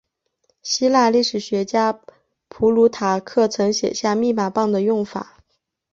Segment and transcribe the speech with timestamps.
[0.63, 2.01] 希腊历史学家
[2.47, 5.37] 普鲁塔克曾写下密码棒的用法。